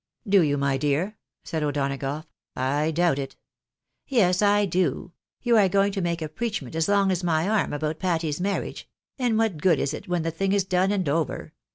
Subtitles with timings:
[0.35, 2.25] "Do you, my dear?" said O'Donagough.
[2.55, 3.35] "I doubt it!""
[4.07, 5.11] Yes, I do.
[5.43, 8.89] You are going to make a preachment as long as my arm about Patty's marriage;
[9.19, 11.53] and what good is it when the thing is done and over